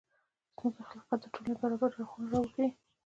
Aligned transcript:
•زموږ 0.53 0.75
اخلاقیات 0.83 1.19
د 1.21 1.25
ټولنې 1.33 1.53
برابر 1.61 1.89
اړخونه 1.95 2.27
راوښيي. 2.31 2.67